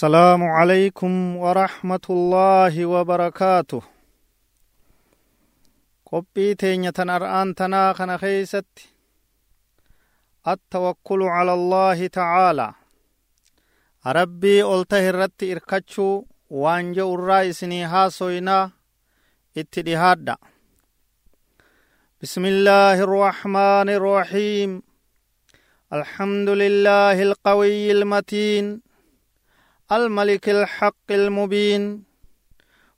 [0.00, 3.82] السلام عليكم ورحمة الله وبركاته
[7.92, 8.88] kana keeysatti
[10.44, 12.72] attawakkulu cala allaahi tacaalaa
[14.18, 18.72] rabbii ol tahe irratti irkachuu waan je'u irraa isinii haasoynaa
[19.54, 20.40] itti dhihaadha
[22.22, 24.82] بسم الله الرحمن الرحيم
[25.92, 28.89] الحمد لله القوي المتين
[29.92, 32.02] الملك الحق المبين.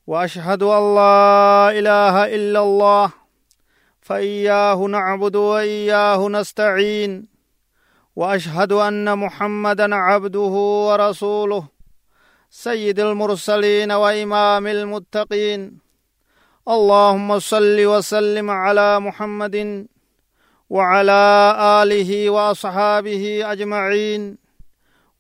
[0.07, 3.13] وأشهد أن لا إله إلا الله.
[4.01, 7.29] فإياه نعبد وإياه نستعين.
[8.17, 10.55] وأشهد أن محمدا عبده
[10.89, 11.65] ورسوله.
[12.51, 15.79] سيد المرسلين وإمام المتقين.
[16.69, 19.87] اللهم صل وسلم على محمد
[20.71, 24.42] وعلى آله وأصحابه أجمعين.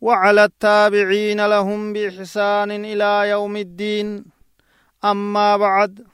[0.02, 4.24] وعلى التابعين لهم بإحسان إلى يوم الدين.
[5.04, 6.06] أما بعد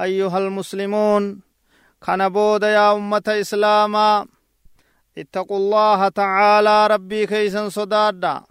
[0.00, 1.22] أيها المسلمون
[2.02, 4.26] كان بود يا أمة إسلاما
[5.18, 8.42] اتقوا الله تعالى ربي كيسا صدادا.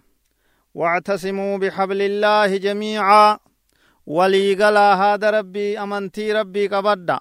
[0.74, 3.38] واعتصموا بحبل الله جميعا.
[4.06, 7.18] وليقلا هذا ربي أمنتي ربي قبدا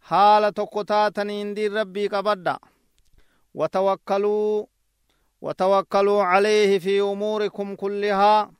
[0.00, 2.58] حال تقطاتني دين ربي قبدا
[3.54, 4.66] وتوكلوا
[5.40, 8.50] وتوكلوا عليه في أموركم كلها.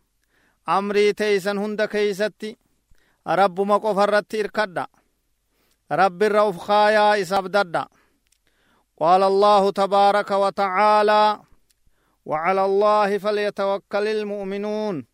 [0.69, 2.57] أمري تيسن هند كيستي.
[3.29, 4.87] رب مقف الرت اركدا
[5.93, 7.87] رب الرؤوف خايا اسابددا
[9.01, 11.41] قال الله تبارك وتعالى
[12.27, 15.07] وعلى الله فليتوكل المؤمنون.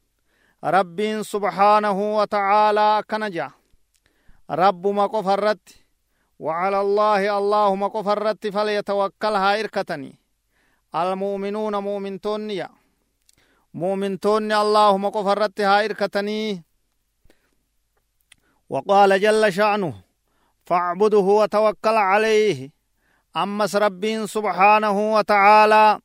[0.64, 3.50] رب سبحانه وتعالى كنجا.
[4.50, 5.68] رب مقف الرت
[6.38, 8.08] وعلى الله الله مقف
[8.54, 10.23] فليتوكلها إركتني.
[10.94, 12.68] المؤمنون مؤمنتونيا
[13.74, 16.62] مؤمنتوني اللهم قفرت ها إركتني
[18.70, 19.94] وقال جل شأنه
[20.66, 22.70] فاعبده وتوكل عليه.
[23.36, 26.00] أمس رب سبحانه وتعالى.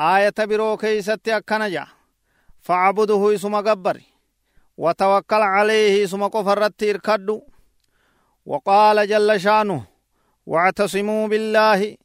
[0.00, 1.86] آية برو كيست أكنجا.
[2.60, 4.00] فاعبده اسم قبر.
[4.76, 7.42] وتوكل عليه اسم قفرت إركدو.
[8.46, 9.84] وقال جل شأنه
[10.46, 11.96] واعتصموا بالله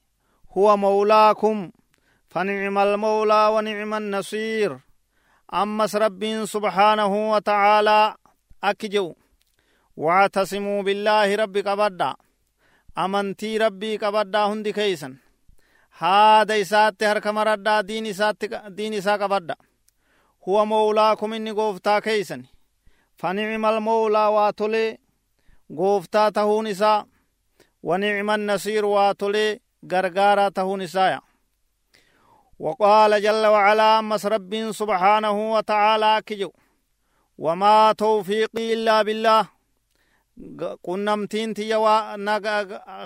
[0.58, 1.72] هو مولاكم.
[2.30, 4.80] فنعم المولى ونعم النصير.
[5.54, 8.16] أمس رب سبحانه وتعالى
[8.64, 9.16] أكجو.
[9.98, 12.16] واعتصموا بالله رب قبدا
[12.98, 15.16] أمنتي ربي قبدا هندي كيسن.
[15.98, 19.56] هذا إسات هرك مردا دين إسات دين إسا قبدا
[20.48, 22.44] هو مولاكم إني قوفتا كيسن.
[23.18, 24.98] فنعم المولى واتولي
[25.78, 27.06] قوفتا تهون إسا
[27.84, 29.60] ونعم النصير واتولي
[29.92, 31.22] غرغارا تهون إسايا
[32.60, 36.52] وقال جل وعلا أمس رب سبحانه وتعالى كجو
[37.38, 39.60] وما توفيقي إلا بالله.
[40.88, 41.80] qunnamtiin tiyya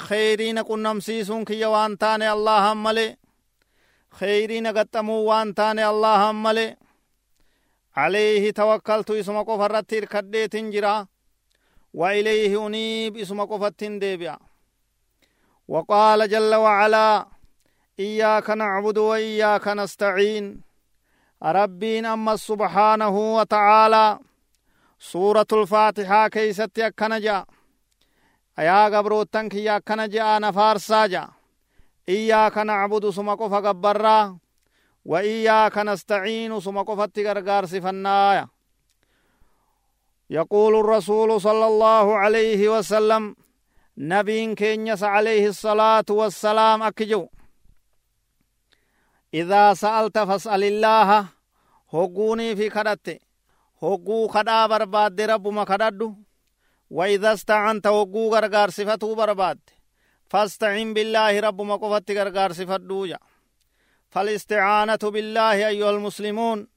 [0.08, 3.18] kheyriina qunnamsiisuun kiyya waan taane allahan male
[4.20, 6.78] kheyriina gaxxamuu waan taane allahan male
[7.96, 11.08] عليه توكلت إسم قفرت كديت جرا
[11.94, 14.38] وإليه أنيب إسم قفت ديبيا
[15.68, 17.28] وقال جل وعلا
[18.00, 20.62] إياك نعبد وإياك نستعين.
[21.44, 24.20] ربين أما سبحانه وتعالى.
[25.00, 27.46] سورة الفاتحة كيست يكنجا.
[28.60, 31.28] أيا قبروتن كي يكنجا نفارسا جا
[32.10, 34.38] إياك نعبد سمكو فقبرا
[35.06, 38.48] وإياك نستعين سمكو فتقرقار سفنايا.
[40.30, 43.36] يقول الرسول صلى الله عليه وسلم.
[43.98, 47.28] نبين كينيس عليه الصلاة والسلام أكجو.
[49.34, 51.26] إذا سألت فاسأل الله
[51.94, 53.20] هقوني في كدت
[53.82, 56.16] هقو كدا برباد ربما كدد
[56.90, 59.60] وإذا استعنت هقو غرغار صفته برباد.
[60.30, 63.20] فاستعن بالله ربما قفت غرغار صفته جا.
[64.10, 66.68] فالاستعانة بالله أيها المسلمون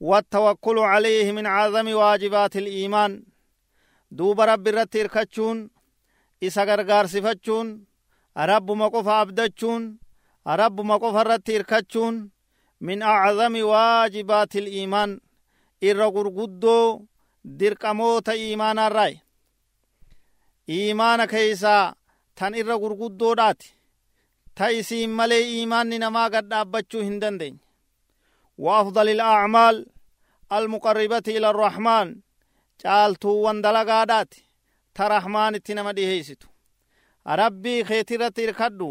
[0.00, 3.24] والتوكل عليه من عظم واجبات الإيمان.
[4.10, 5.70] دوب رب الرتير كتشون
[6.42, 7.84] إسا غرغار صفتشون
[8.36, 10.01] ربما قف أبدتشون
[10.46, 12.16] rabbuma qofa irratti hirkachuun
[12.80, 15.20] min acdami waajibaati iliimaan
[15.88, 17.00] irra gurguddoo
[17.58, 19.16] dirqamoota iimaanaarraayi
[20.68, 21.94] iimaana keeysaa
[22.38, 23.68] tan irra gurguddoodhaati
[24.56, 27.60] ta isiin malee iimaanni namaa gad dhaabbachuu hin dandeenye
[28.58, 29.76] wa afdali alacmaal
[30.56, 32.08] almuqarribati ila arrahmaan
[32.82, 34.40] caaltuuwwan dalagaadhaati
[34.96, 36.46] ta rahmaanitti nama dhiheeysitu
[37.40, 38.90] rabbii keetirratti irkadhu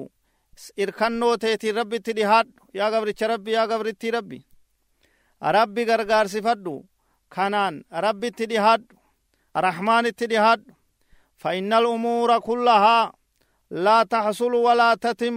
[0.82, 4.38] irkannoo teetiin rabbitti dhihaadhu yaa gabricha rabbi yaa gabrittii rabbi
[5.56, 6.74] rabbi gargaarsifadhu
[7.36, 8.94] kanaan rabbitti dhihaadhu
[9.66, 10.72] rahmaanitti dhihaadhu
[11.42, 13.12] فإن الأمور كلها
[13.70, 15.36] لا تحصل ولا تتم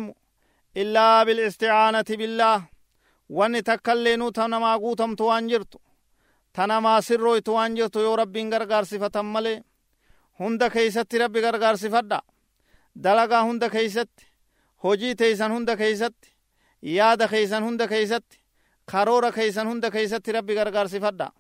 [0.82, 2.58] إلا بالاستعانة بالله
[3.30, 5.74] وأن تكلنوا تنما قوتم توانجرت
[6.54, 9.64] تنما سروا توانجرت يو ربي غرغار صفة ملي
[10.40, 12.22] هند كيست ربي غرغار صفة
[12.96, 14.10] دلقا هند كيست
[14.85, 16.33] hojii teeysan hunda keeysatti
[16.97, 18.41] yaada keeysan hunda keeysatti
[18.93, 21.33] karoora keeysan hunda keeysatti rabbi gargaarsifadha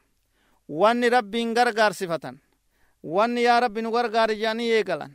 [0.69, 2.41] wanni rabbiin gargaarsifatan
[3.17, 5.12] wanni yaa rabbi nu gargaari jedhanii eegalan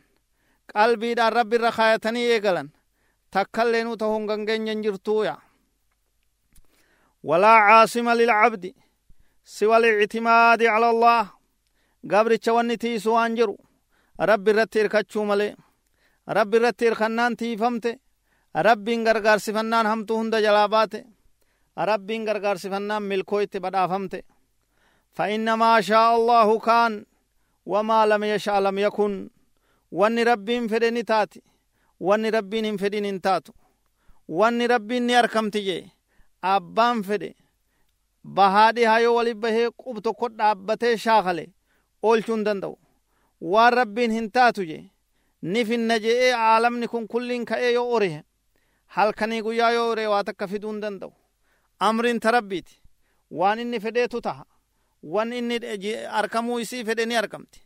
[0.74, 2.68] qalbiidhaan rabbi irra kaayatanii eegalan
[3.30, 4.20] takkallee nu ta'uu
[4.66, 5.36] hin jirtuuya
[7.24, 8.74] walaa caasima lilcabdi
[9.44, 11.32] siwa alictimaadi cala allah
[12.06, 13.56] gabricha wanni tiisu waan jiru
[14.18, 15.54] rabbi irratti hirkachuu malee
[16.26, 17.98] rabbi irratti hirkannaan tiifamte
[18.67, 21.05] rabbiin gargaarsifannaan hamtuu hunda jalaa baate
[21.89, 24.23] rabbiin gargaarsifannaan milkooytti badhaafamte
[25.17, 27.05] فإنما شاء الله كان
[27.65, 29.29] وما لم يشاء لم يكن
[29.91, 31.41] واني ربين فدني تاتي
[31.99, 33.53] واني ربين فدين انتاتو
[34.27, 35.87] واني ربين نيركم تجي
[36.43, 37.35] أبان فدي
[38.37, 41.45] bahaadhi hayoo wali bahee qub tokko dhaabbatee shaakale
[42.03, 42.75] oolchuun danda'u
[43.53, 44.79] waan rabbiin hin taatu je
[45.41, 48.09] ni finna je'ee aalamni kun kulliin ka'ee yoo ore
[48.96, 51.12] halkanii guyyaa yoo ore waa takka fiduu hin danda'u.
[51.88, 52.74] Amriin ta rabbiiti
[53.30, 54.44] waan inni fedheetu taha
[55.02, 55.56] wan inni
[56.20, 57.60] arkamuu isii fedhe ni argamti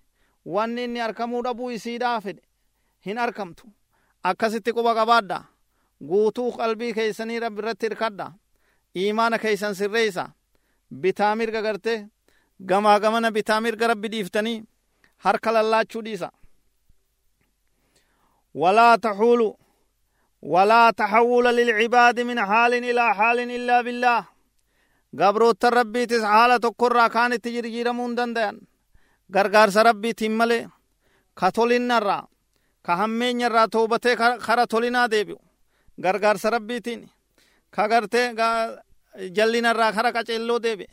[0.44, 2.42] wanni inni arkamuu dhabuu isiidhaa fedhe
[3.06, 3.66] hin arkamtu.
[4.22, 5.38] Akkasitti quba qabaadha
[6.10, 8.26] guutuu qalbii keeysanii rabbi irratti hirkadha
[8.96, 10.24] iimaana keeysan sirreeysa
[11.02, 11.94] bitaa mirga garte
[12.70, 14.62] gamaa gamana bitaa mirga rabbi dhiiftanii
[15.24, 16.30] harka lallaachuu dhiisa
[18.54, 19.48] walaa taxuulu
[20.52, 24.24] walaa taxawula lilcibaadi min xaalin ilaa xaalin illaa billaah
[25.18, 28.56] gabroottan rabbiitis haala tokkorraa kaanitti jirjiiramuu hin dandayan
[29.34, 30.62] gargaarsa rabbiitiin malee
[31.40, 32.22] ka tolinnarraa
[32.86, 35.38] ka hammeenyarraa toobatee kara tolinaa deebi'u
[36.02, 37.10] gargaarsa rabbiitiin
[37.74, 38.26] ka gartee
[39.36, 40.92] jallinarraa kara qaceelloo deebi'e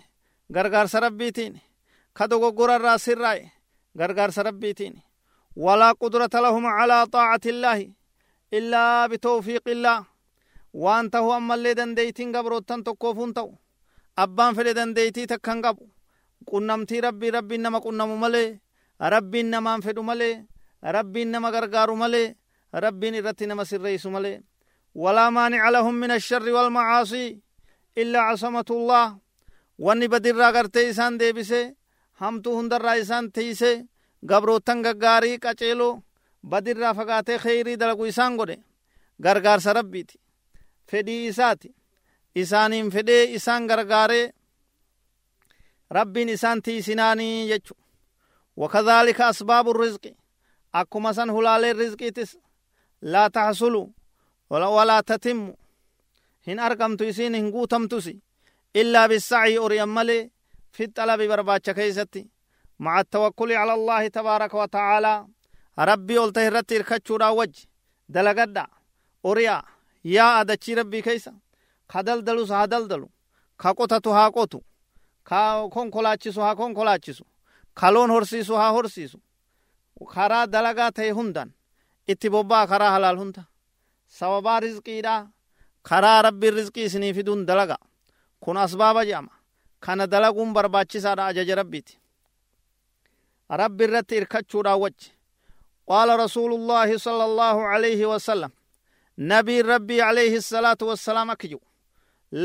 [0.53, 1.53] gargaarsa rabbiitiin
[2.18, 3.51] ka dogoggorarraa sirraa'e
[3.98, 4.95] gargaarsa rabbiitiin
[5.65, 7.86] walaa qudrata lahum calaa xaacati illaahi
[8.53, 10.03] إلا بتوفيق إلا
[10.74, 13.51] وأنت هو أما اللي دن ديتين قبرو تن تكوفون تو
[14.18, 15.88] أبان فلي دن ديتي تكن قبو.
[16.45, 18.59] كنم تي ربي ربي نما كنم ملي.
[19.01, 20.45] ربي نما أنفدو ملي.
[20.83, 22.36] ربي نما غرغارو ملي.
[22.75, 24.44] ربي نرتي نما سر رئيس ملي.
[24.95, 27.39] ولا مانع لهم من الشر والمعاصي.
[27.98, 29.18] إلا عصمة الله.
[29.80, 31.75] وأني بدر راغر تيسان دي بسي
[32.21, 33.88] هم تو هندر رأيسان تيسي.
[34.30, 36.03] قبرو تنگ غاري كاچيلو
[36.49, 38.57] badirraa fagaatee kheyrii dalagu isaan godhe
[39.23, 40.19] gargaarsa rabbiiti
[40.91, 41.69] fedhii isaati
[42.35, 44.33] isaaniin fedhee isaan gargaaree
[45.91, 47.73] rabbiin isaan tiisinaanii jechu
[48.57, 50.11] wakadhaalika asbaabu rizqi
[50.73, 52.38] akkuma san hulaaleen rizqiitis
[53.01, 53.81] laa taxsulu
[54.49, 55.53] walaa tatimmu
[56.47, 58.13] hin argamtu isiin hin guutamtusi
[58.75, 60.29] illaa bisacyi ori'an malee
[60.75, 62.21] fi xalabi barbaacha keeysatti
[62.83, 65.19] maca attawakkuli cala allaahi tabaaraka wa tacaalaa
[65.85, 67.67] rabbii ol tahe irratti hirkachuudhaan wajji
[68.09, 68.67] dalagadha
[69.23, 69.57] ori'a
[70.03, 71.31] yaa dachii rabbii keeysa
[71.91, 73.07] ka daldalus haa daldalu
[73.57, 74.59] ka qotatu haa qotu
[75.23, 77.23] ka konkolaachisu haa konkolaachisu
[77.73, 79.17] ka loon horsiisu haa horsiisu
[80.13, 81.50] karaa dalagaa ta'e hundan
[82.07, 83.43] itti bobbaa karaa halaal hunda
[84.07, 85.27] sababaa rizqiidha
[85.89, 87.77] karaa rabbiin rizqii isinii fiduun dalaga
[88.39, 89.31] kun asbaaba jedhama
[89.79, 91.97] kana dalaguun barbaachisaadha ajaja rabbiiti
[93.50, 95.11] rabbi irratti irkachuudhaan wajji
[95.91, 98.51] قال رسول الله صلى الله عليه وسلم
[99.17, 101.60] نبي ربي عليه الصلاة والسلام أكجو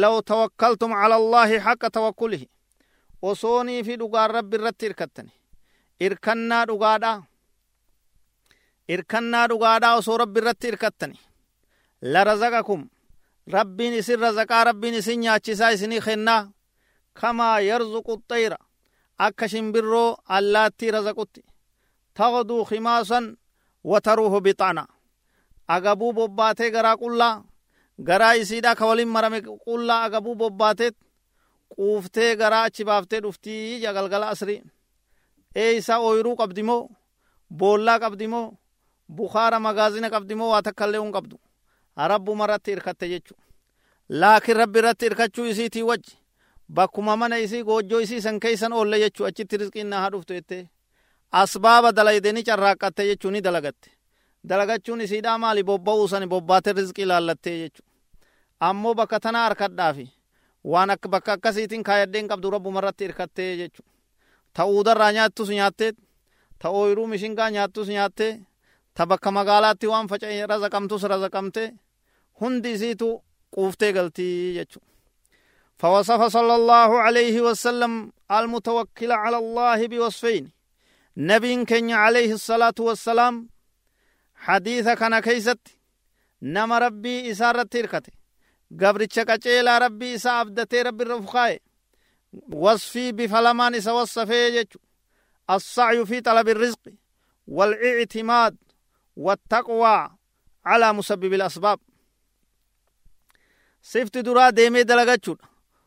[0.02, 2.42] لو توكلتم على الله حق توكله
[3.22, 5.30] وصوني في دقاء ربي رت إركتني
[6.02, 7.22] إركنا دقاء
[8.90, 11.18] إركنا دقاء وصو ربي رت إركتني
[12.02, 12.80] لرزقكم
[13.56, 16.50] ربي نسي رزقا ربي نسي نعجسا إسني خنا
[17.20, 18.56] كما يرزق الطير
[19.20, 21.42] أكشن برو اللاتي رزقتي
[22.18, 23.24] taqduu khimaasan
[23.90, 24.84] wataruuhu bixana
[25.74, 27.34] agabuu bobbaatee garaa qullaa
[28.08, 30.94] garaa isiidha ka walin marame qullaa agabuu bobbaateet
[31.74, 34.62] quuftee garaa achi baaftee dhuftii jagalgala asrii
[35.62, 36.82] ee isaa ooyiruu qabdimoo
[37.58, 38.46] boollaa qabdimoo
[39.16, 41.36] bukaara magaazina qabdimoo waa takkaillee un qabdu
[42.10, 43.34] rabbuma irratti irkatte jechu
[44.08, 46.14] laakin rabbi irratti irkachuu isiitii wajji
[46.76, 50.58] bakkuma mana isii goojjoo isii san keeysan oolle jechu achitti rizqiin naa haa dhuftu jette
[51.42, 53.90] asbaaba dalaydeni carraaqqatte jechuu ni dalagatte
[54.48, 57.82] dalagachuun isiidhaa maali bobba'uu san bobbaate rizqii laallattee jechu
[58.68, 60.06] ammoo bakka tana harkadhaafi
[60.72, 63.82] waan akka bakka akkasiitiin kaayadheen qabdu rabbumarratti irkattee jechu
[64.54, 65.96] ta uudarraa nyaattus nyaatteet
[66.60, 68.32] ta ooyiruu mishingaa nyaattus nyaattee
[68.94, 71.64] ta bakka magaalaatti waan faca'e razaqamtus razaqamte
[72.40, 73.08] hundi isiitu
[73.54, 74.80] quuftee galtii jechu
[75.82, 80.44] فوصف صلى الله عليه وسلم المتوكل على الله بوصفين
[81.16, 83.48] نبي كن عليه الصلاة والسلام
[84.34, 85.58] حديث كان كيست
[86.42, 88.12] نما ربي إسارة تركته
[88.80, 91.58] قبرتش قچيلا ربي إسا أبدتي ربي الرفقاء
[92.52, 94.66] وصفي بفلمان إسا وصفه
[95.50, 96.80] السعي في طلب الرزق
[97.46, 98.56] والإعتماد
[99.16, 100.10] والتقوى
[100.64, 101.80] على مسبب الأسباب.
[103.92, 105.46] sifti duraa deemee dalagachuudha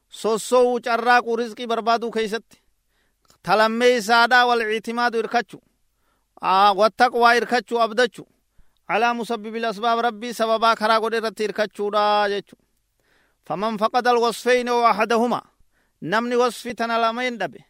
[0.09, 2.61] sossowuu carraaquu rizqii barbaaduu keeysatti
[3.41, 5.57] talammee isaadhaa wal ictimaadu irkachu
[6.79, 8.27] wattaqwaa irkachu abdachu
[8.87, 12.55] alaa musabbibil asbaab rabbii sababaa karaa godhe irratti irkachuudha jechu
[13.47, 15.45] faman faqada alwasfeyni oo ahadahumaa
[16.01, 17.65] namni wasfi tana lameen dhabe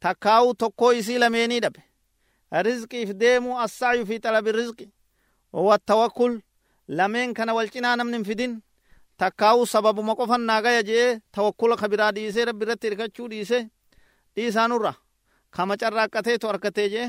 [0.00, 1.80] takkaa'uu tokkoo isii lameenii dhabe
[2.66, 4.86] rizqiif deemuu assacyu fi xalabi rizqi
[5.52, 6.40] wattawakkul
[6.88, 8.54] lameen kana wal cinaa namni hin fidin
[9.18, 13.58] takkaa'uu sababuma qofan naa gaya jee tawakkula ka biraa dhiisee rabbi irratti hirkachuu dhiise
[14.36, 14.94] dhiisaanurra
[15.50, 17.08] kama carraaqqateetu harkatee jee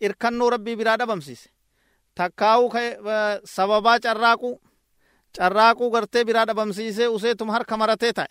[0.00, 1.50] irkannoo rabbii biraa dhabamsiise
[2.14, 2.70] takkaa'uu
[3.44, 4.60] sababaa carraaquu
[5.38, 8.28] carraaquu gartee biraa dhabamsiisee useetuma harka maratee ta'e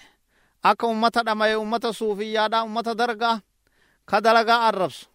[0.63, 3.39] akka ummata dhamaye ummata suufiyyaadha ummata dargaa
[4.05, 5.09] ka dalagaa arrabsu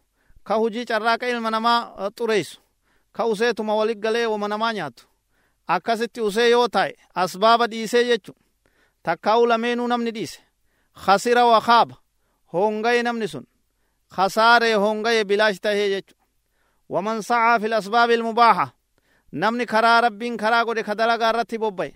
[0.44, 2.60] ka hujii carraaqa ilma namaa xureessu
[3.12, 5.08] ka useetuma walit galee wama namaa nyaatu
[5.66, 8.34] akkasitti usee yoo ta'e asbaaba dhiisee jechu
[9.02, 10.40] takkaa'uu lameenuu namni dhiise
[11.06, 11.94] khasira wa wakaaba
[12.54, 13.44] hongaye namni sun
[14.16, 16.14] khasaaree hongaye bilaash tahee jechu
[16.88, 18.66] waman sacaa fi lasbaabi ilmubaaxa
[19.42, 21.94] namni karaa rabbiin karaa godhe ka dalagaa irratti bobbaye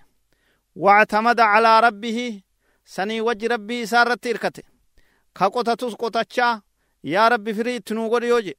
[0.76, 2.44] wactamada calaa rabbihi
[2.84, 4.62] sanii wajji rabbii isaa irratti irkate
[5.38, 6.60] ka qotatus qotachaa
[7.02, 8.54] yaa rabbi firii itti nuu godhe yoo je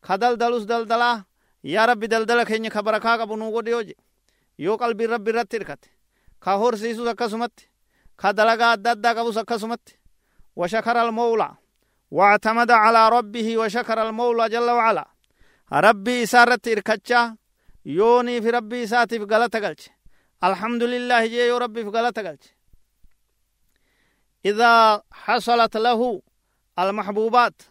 [0.00, 1.24] ka daldalus daldalaa
[1.62, 3.94] yaa rabbi daldala keenya ka barakaa qabu nuu godhe yoo je
[4.58, 5.88] yoo qalbiin rabbi irratti irkate
[6.40, 7.68] ka horsiisus akkasumatti
[8.16, 9.99] ka dalagaa adda addaa qabus akkasumatti
[10.56, 11.56] washakara almawlaa
[12.10, 15.08] واعتمد على ربه وشكر المولى جل وعلا.
[15.72, 17.36] ربي إسارة إركتشا
[17.86, 19.90] يوني في ربي إساتي في غلطة قلش
[20.44, 22.46] الحمد لله جي يو ربي في غلطة قلش
[24.44, 26.22] إذا حصلت له
[26.78, 27.62] المحبوبات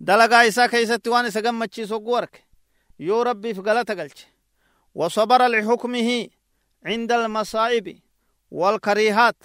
[0.00, 2.44] دلقا إسا كيست وان إسا قمتشي سوقورك
[2.98, 4.26] يو ربي في غلطة قلش
[4.94, 6.28] وصبر لحكمه
[6.86, 7.98] عند المصائب
[8.50, 9.36] والكريهات.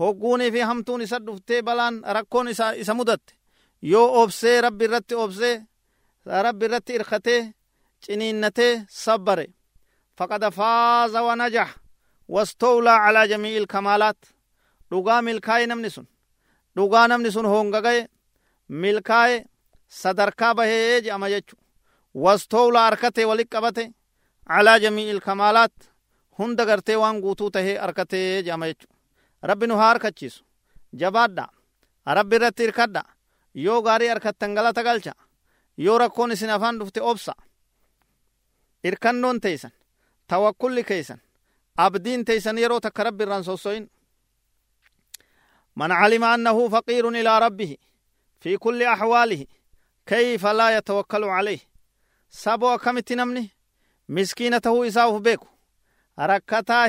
[0.00, 3.20] هقوني في همتون إسا دفتي بلان ركون إسا, إسا مدت
[3.82, 5.56] yoo obsee rabbi irratti obsee
[6.46, 7.40] rabbi irratti irkatee
[8.04, 9.46] ciniinnatee sabbare
[10.18, 11.70] faqad faaza wanajax
[12.34, 14.20] wastowlaa calaa jamii'i ilkamaalaat
[14.90, 16.06] dhugaa milkaa'e namni sun
[16.76, 18.02] dhugaa namni sun hongagaye
[18.82, 19.36] milkaa'e
[20.00, 21.56] sadarkaa bahee je'ama jechu
[22.24, 23.84] wastowlaa arkatee walit qabate
[24.48, 25.74] calaa jamii'i ilkamaalaat
[26.38, 28.86] hunda gartee waan guutuu tahee arkatee je'ama jechu
[29.42, 30.44] rabbi nu haa harkachiisu
[31.00, 31.48] jabaadha
[32.06, 33.02] rabbi irratti irkadha
[33.54, 35.12] yoo gaarii harkattan galata galcha
[35.76, 37.34] yoo rakkoon isin afaan dhufte obsa
[38.84, 39.72] irkannoon teeysan
[40.26, 41.20] tawakkulli keeysan
[41.76, 43.88] abdiin teeysan yeroo takka rabbi irraan sosso'in
[45.76, 47.76] من علم أنه فقير إلى ربه
[48.40, 49.46] في كل أحواله
[50.06, 51.58] كيف لا يتوكل عليه
[52.30, 53.50] سبو كمت نمني
[54.08, 55.46] مسكينته إساوه بيكو
[56.20, 56.86] ركتا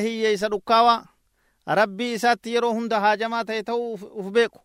[1.67, 4.59] rabbii isaatti yeroo hunda haajamaa ta'e ta'uu uf beeku.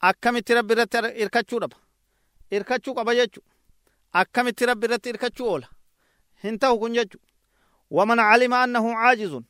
[0.00, 1.76] Akkamitti rabbi irratti irkachuu dhaba?
[2.50, 3.44] Irkachuu qaba jechuu.
[4.12, 5.66] Akkamitti rabbi irratti irkachuu oola?
[6.44, 7.20] Hin ta'u kun jechuu.
[7.90, 9.44] Waman calima annahu caajizun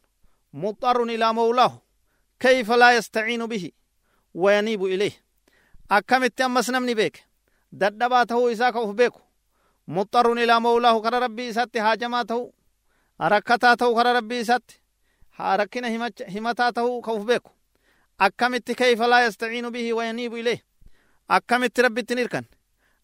[0.52, 1.78] muxarrun ilaa mawlaahu
[2.38, 3.74] kayfa laa yastaciinu bihi?
[4.34, 5.14] Wayaniibu ilayh.
[5.88, 7.20] Akkamitti ammas namni beeke?
[7.72, 9.20] Dadhabaa ta'uu isaa ka uf beeku.
[9.86, 12.54] Muxarrun ilaa mawlaahu kara rabbii isaatti haajamaa ta'u.
[13.18, 14.80] Rakkataa ta'u kara rabbii isaatti.
[15.38, 15.88] Rakkina
[16.34, 17.50] himataa ta'uu ka uf beeku
[18.18, 20.60] akkamitti kayfa laa yastaciinu bihi wayaniibu ilayh
[21.28, 22.44] akkamitti rabbittin irkan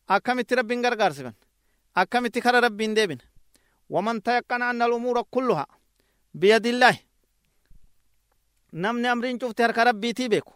[0.08, 1.34] akkamitti rabbin gargaarsiban
[1.94, 3.20] akkamitti kara rabbiin deebin
[3.90, 5.66] waman tayaqqana anna alumuura kulluha
[6.38, 6.98] biyadillaahi
[8.72, 10.54] namni amriin cufte harka rabbiitii beeku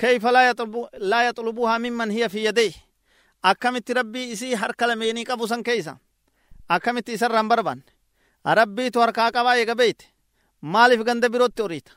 [0.00, 2.74] kayfa laa yaxlubuhaa mimman hiya fi yadayh
[3.42, 5.96] akkamitti rabbii isii harka lameenii qabu san keeysa
[6.68, 7.82] akkamitti isarraan barbaanne
[8.44, 10.04] rabbiitu harkaa qabaa eega beeyte
[10.62, 11.92] maaliif ganda birootti oriita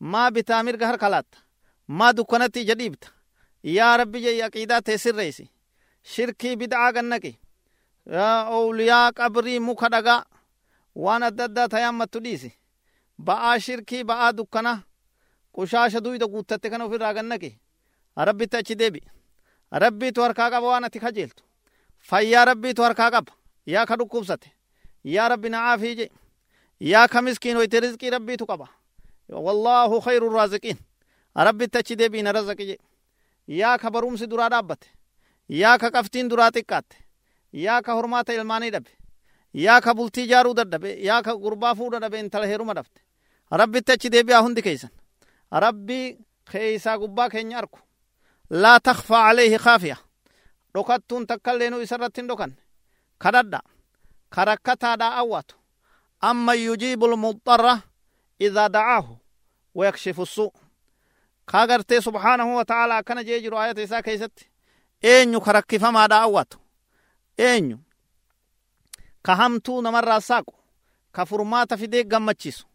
[0.00, 1.38] maa bitaa mirga harka laatta
[1.88, 3.08] maa dukkanatti ija dhiibta
[3.62, 5.48] yaa rabbi jey aqiidaa tee sirreeysi
[6.14, 7.32] shirkii bid'aa gannaqi
[8.58, 10.24] owliyaa qabrii muka dhagaa
[10.94, 12.50] waan adda addaa tayammattu dhiisi
[13.26, 14.82] ba'aa shirkii ba'aa dukkana
[15.54, 17.50] qushaasha duyda guuttatte kana ofirraa gannake
[18.16, 19.00] rabbitti achi deebi
[19.72, 21.44] rabbiitu harkaa qaba waan ati kajeeltu
[22.10, 23.32] fayyaa rabbiitu harkaa qaba
[23.66, 24.48] yaa ka dhukkubsate
[25.04, 26.10] yaa rabbi na'aafii je yaa
[27.22, 28.68] miskiinoyte rizqii rabbiitu qaba
[29.28, 30.78] wallaahu khayru raaziqiin
[31.34, 32.78] rabbitti achi deebii na razaqi je
[33.48, 34.86] yaa ka barumsi duraa dhaabbate
[35.48, 36.96] yaa ka qaftiin duraa xiqqaatte
[37.52, 38.90] yaa ka hormaata ilmaanii dhabe
[39.54, 43.00] yaa ka bultii jaaruu dadhabe yaa ka gurbaa fuudha dhabe intala heeruma dhabte
[43.50, 44.90] rabbitti achi deebi'aa hundi keeysan
[45.52, 46.18] rabbii
[46.52, 47.78] keeysaa gubbaa keenya arku
[48.50, 49.96] laa takfaa alayhi kaafiya
[50.74, 51.26] dhokattuun
[56.20, 57.82] amman yujiibu lmuxarra
[58.38, 59.18] idaa dacaahu
[59.74, 60.52] wayakshifu suu
[61.46, 64.50] ka gartee subhaanahu wa ta'ala akkana jee jiru ayata isaa keeysatti
[65.02, 66.58] eenyu ka rakkifamaadhaa awwaatu
[67.38, 67.78] eenyu?
[69.22, 70.54] ka hamtuu namarraa saaqu?
[71.12, 72.66] ka furmaata fidee gammachiisu?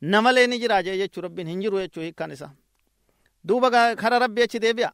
[0.00, 2.50] namalee ni jira jee jechuu rabbiin hin jiru jechuu hiikkan isaa?
[3.44, 4.92] Duuba kara rabbi achi deebi'a.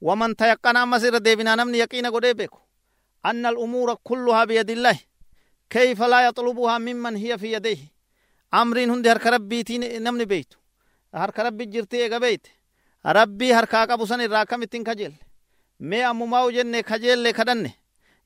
[0.00, 2.58] Waman tayaqqana ammas irra deebinaa namni yaqiina godhee beeku?
[3.22, 5.06] Anna al'umuura kulluhaa biyadillahi
[5.72, 7.78] كيف لا يطلبها ممن هي في يديه؟
[8.54, 10.58] أمرين هندي هر كربيتين نمني بيتو
[11.14, 12.46] هر كربي جرتي ايغا بيت.
[13.06, 15.12] ربي هر كاكا بوسن الراكم اتن خجل
[15.80, 17.70] مي أمو ماو جنن خجل لے خدن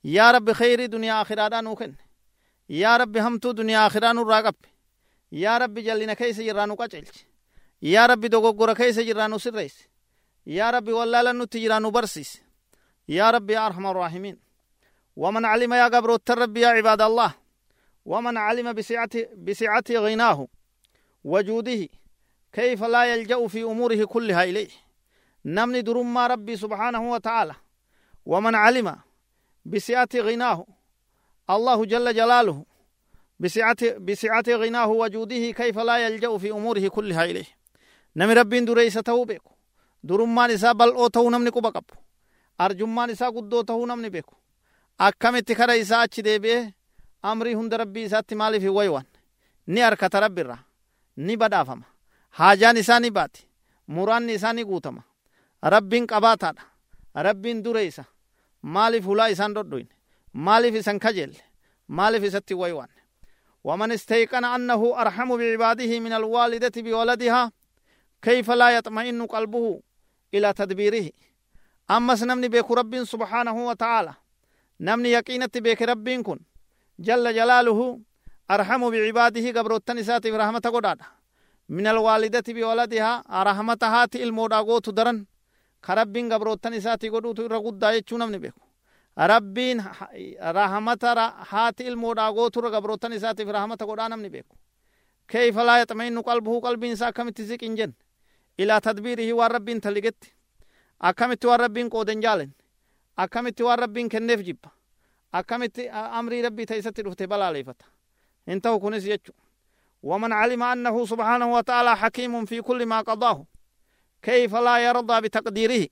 [0.05, 1.95] يا رب خير دنيا آخر آدان نوخن
[2.71, 4.55] يا رب هم تو دنيا آخر آدان راقب.
[5.33, 6.89] يا رب جلنا كيس جرانو کا
[7.83, 9.75] يا رب دوگو گورا كيس جرانو سر ريس
[10.47, 12.41] يا رب والله لنو تجرانو برسيس.
[13.09, 14.37] يا رب يا رحمة الرحمن
[15.17, 17.35] ومن علم يا قبر الترب يا عباد الله.
[18.05, 20.49] ومن علم بسعة, بسعة غناه
[21.25, 21.89] وجوده
[22.53, 24.69] كيف لا يلجأ في أموره كلها إليه.
[25.45, 27.55] نمني درما ربي سبحانه وتعالى.
[28.27, 28.97] ومن علم
[29.65, 30.67] بسعة غناه
[31.51, 32.65] الله جل جلاله
[33.41, 37.47] بسعة, بسعة غناه وجوده كيف لا يلجأ في أموره كلها إليه.
[38.17, 39.51] نمي ربين دريسة بيكو.
[40.05, 41.85] درمان إسا بل أو تو نمني قبقب
[42.61, 44.35] أرجمان إسا قدو تو نمني بيكو.
[44.99, 46.73] Akkamitti kara isaa achi deebi'ee
[47.23, 49.05] amrii hunda rabbii isaatti maaliif hin waywan
[49.67, 50.59] ni harkata rabbirra
[51.17, 51.85] ni badhaafama
[52.31, 53.49] haajaan isaa ni baati
[53.89, 55.03] muraanni isaa ni guutama
[55.63, 56.63] rabbiin qabaataadha
[57.15, 58.05] rabbiin dureeysa
[58.63, 59.89] maaliif hulaa isaan dhodhoyne
[60.33, 61.43] maaliif isan kajeelle
[61.89, 62.89] maaliif isatti waywan
[63.67, 67.53] ومن استيقن أنه أرحم بعباده من الوالدة بولدها
[68.23, 69.81] كيف لا يطمئن قلبه
[70.35, 71.11] إلى تدبيره
[71.91, 74.15] أما سنمني بيك رب سبحانه وتعالى
[74.81, 76.41] namni yaqiinatti beeke rabbiin kun
[76.99, 78.01] jalla jalaaluhu
[78.49, 81.07] arhamu bicibaadihi gabrootan isaatiif rahmata godhaadha
[81.69, 85.27] min alwaalidati biwaladihaa rahmata haati ilmoodhaa gootu daran
[85.81, 88.61] ka rabbiin gabrootan isaatii godhuutu irra guddaa jechuu namni beeku
[89.17, 89.83] rabbiin
[90.59, 94.57] rahmata haati ilmoodhaa gooturra gabrootan isaatiif rahmata godhaa namni beeku
[95.29, 97.93] كيف لا يطمئن قلبه قلبين سا كمت زقين جن
[98.61, 100.21] إلى تدبيره والربين تلقت
[101.03, 102.51] أكمت والربين قودن جالن
[103.17, 104.71] akkamitti waan rabbiin kenneef jibba.
[105.33, 107.85] Akkamitti amrii rabbii teeysatti dhufte balaaleeffata.
[108.47, 109.33] Hin ta'u kunis jechu
[110.03, 113.47] ومن علم أنه سبحانه وتعالى حكيم في كل ما قضاه
[114.23, 115.89] كيف لا يرضى بتقديره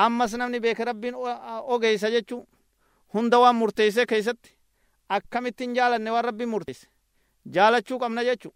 [0.00, 2.44] أما سنمني بيك رب أوغيس جتشو
[3.14, 4.38] هندوان مرتيسة كيست
[5.10, 6.86] أكمتين جالن ورب مرتيس
[7.46, 8.50] جالچو قمنا جتشو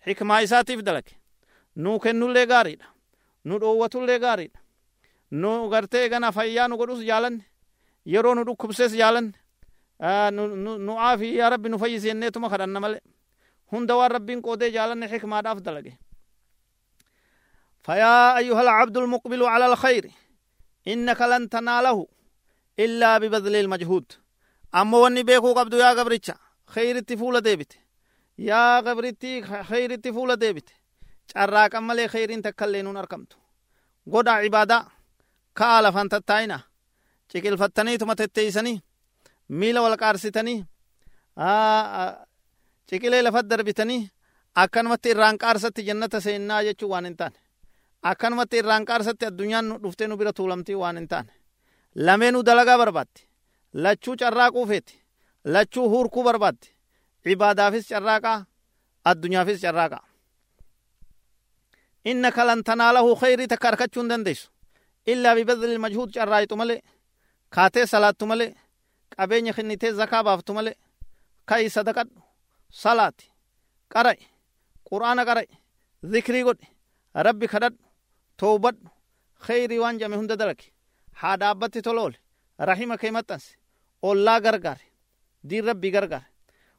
[0.00, 1.08] حكما إساتيف دلك
[1.76, 2.82] نو كنو لي غاريد
[3.44, 4.50] نو دووتو لي غاريد
[5.30, 7.44] nu gartee gana fayyaa nu godhus jaalanne
[8.06, 9.32] yeroo nu dhukkubses jaalanne
[10.86, 13.00] nu aafi yaa rabbi nu fayyisi jenneetuma kadhanna male
[13.72, 15.94] hunda waan rabbiin qoodee jaalanne xikmaadhaaf dalage
[17.82, 20.10] فيا أيها العبد المقبل على الخير
[20.88, 22.06] إنك لن تناله
[22.78, 24.12] إلا ببذل المجهود
[24.74, 26.34] أما وني بيكو قبدو يا قبرتشا
[26.66, 27.72] خير التفولة ديبت
[28.38, 30.68] يا قبرتي خير التفولة ديبت
[31.32, 33.36] شراك أمالي خير تكلينون أركمتو
[34.12, 34.86] قد عبادة
[35.58, 36.58] kaa lafan tattaa'ina
[37.32, 38.76] ciqilfattaniituma tetteeysanii
[39.60, 40.58] miila wal qaarsitanii
[42.88, 44.00] ciqilee lafat darbitanii
[44.62, 47.38] akkanumatti irraan qaarsatti jannata seennaa jechuu waan hin taane
[48.10, 51.32] akkanumatti irraan qaarsatti addunyaan nu dhuftee nu bira tuulamtii waan hin taane
[52.06, 53.20] lameenuu dalagaa barbaaddi
[53.84, 54.94] lachuu carraaquu feeti
[55.54, 56.68] lachuu hurkuu barbaaddi
[57.24, 58.38] cibaadaafis carraaqaa
[59.10, 60.04] addunyaafis carraaqaa
[62.10, 64.46] innaka lan tanaalahu khayrii takka arkachuu hin dandeeysu
[65.08, 66.82] إلا ببذل المجهود جرايتو ملي
[67.52, 68.54] كاتي صلاة ملي
[69.18, 70.74] قبين خنيتي زكاة بافتو ملي
[71.46, 72.08] كاي صدقات
[72.70, 73.12] صلاة
[73.94, 74.18] قرأي
[74.90, 75.48] قرآن قرأي
[76.04, 76.58] ذكري قد
[77.16, 77.76] ربي خدد
[78.38, 78.76] توبت
[79.38, 80.72] خيري وان جمع هند دلك
[81.14, 82.16] حادابتي تلول
[82.60, 83.54] رحمة كيمتنس
[84.04, 84.78] أولا غرغر
[85.44, 86.22] دين ربي غرغر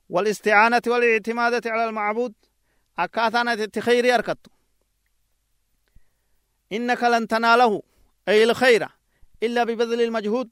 [0.10, 2.34] والاستعانة والاعتمادة على المعبود
[3.00, 4.52] أكاتانا تخيري أركتو.
[6.72, 7.84] إنك لن تناله.
[8.28, 8.88] أي الخير
[9.44, 10.50] إلا ببذل المجهود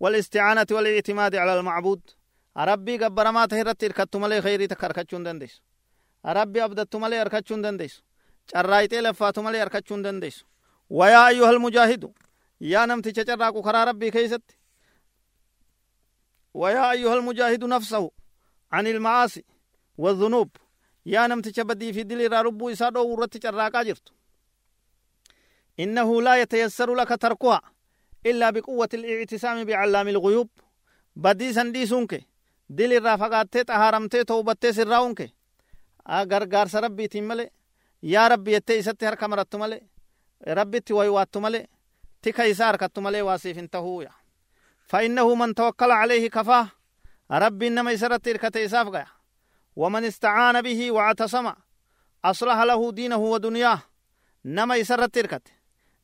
[0.00, 2.00] والاستعانة والاعتماد على المعبود.
[2.56, 5.62] ربي قبر ما تهرت إركت ملي خيري تكركتشون دنديس
[6.26, 7.62] ربي أبدت ملي أركتشون
[8.52, 10.46] carraayixee laffaatu malee harkachuu hin dandeessu
[10.90, 12.14] wayaa ayyuhal mujaahidu
[12.72, 14.58] yaa namticha carraaqu karaa rabbii keeysatti
[16.54, 18.12] wayaa ayyuhal mujaahidu nafsahu
[18.72, 19.44] عن المعاصي
[19.98, 20.56] والذنوب
[21.06, 24.12] يا نمتش بدي في دلي ربو إسادو ورتي carraaqaa jirtu
[25.80, 27.60] إنه لا يتيسر لك تركها
[28.26, 30.48] إلا بقوة الاعتسام بعلام الغيوب.
[31.16, 32.26] بدي سندي سنك
[32.68, 35.30] دل الرافقات تهارمتي توبتي سراونك
[36.08, 37.50] أغر غار سربي تيمالي
[38.04, 39.80] yaa rabbi jettee isatti harka marattu malee
[40.58, 41.66] rabbitti waywaattu malee
[42.22, 44.12] tika isaa harkattu malee waasiif hin tahuuya
[44.86, 46.68] فإنه من توكل عليه كفاه.
[47.30, 49.06] ربي إنما يسرت إساف غيا.
[49.76, 51.52] ومن استعان به واعتصم.
[52.24, 53.82] أصلح له دينه ودنياه.
[54.44, 55.18] نما يسرت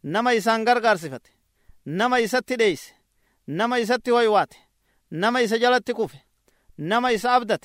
[0.04, 1.26] إركة نما يسان غرغر صفت
[1.86, 2.92] نما يسات ديس
[3.48, 4.54] نما يسات ويوات
[5.12, 6.20] نما يسجلت كوفه
[6.78, 7.64] نما يسابدت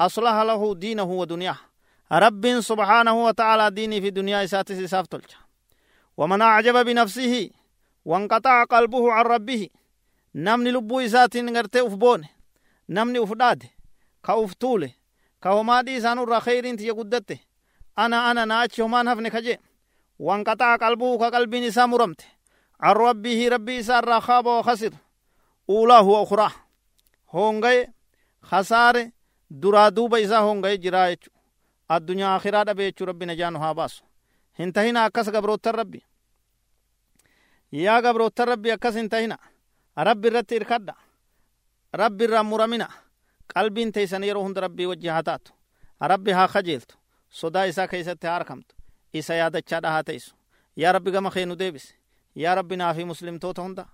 [0.00, 1.58] أصلح له دينه ودنياه
[2.12, 5.36] رب سبحانه وتعالى ديني في دنيا إساتس إساف تلجا
[6.16, 7.50] ومن أعجب بنفسه
[8.04, 9.68] وانقطع قلبه عن ربه
[10.34, 12.24] نمني لبو إساتين نغرتي أفبون
[12.88, 13.62] نمني أفداد
[14.24, 14.90] كأفتول
[15.42, 17.38] كهما دي سانو رخيرين تي قدته
[17.98, 19.58] أنا أنا ناچ همان هفن خجي
[20.20, 22.20] وانقطع قلبه كقلب نساء مرمت
[22.80, 24.92] عن ربه ربي سار خاب وخسر.
[25.70, 26.50] أولى هو أخرى.
[27.30, 27.88] هونغي
[28.42, 29.10] خسار
[29.50, 31.18] درا دوبا هونغي جرائج
[31.90, 34.02] الدنيا آخرة دبيج ربي نجان هاباس
[34.58, 36.02] هنتهينا أكس غبروتر ربي.
[37.72, 39.38] يا غبروتر ربي أكس انتهينا
[39.98, 40.94] ربي رتي إرخدا
[41.94, 42.88] ربي رامورامينا
[43.56, 45.52] قلبين تيسان يروهند ربي وجهاتاتو.
[46.02, 46.94] ربي ها خجلتو.
[47.30, 48.79] صدا إسا كيسا تيار خمتو.
[49.12, 50.32] isa yaadachaadha haa ta'isu
[50.76, 51.94] yaa rabbi gama kee nu deebise
[52.34, 53.84] yaa rabbi naa fi muslimtoota hunda?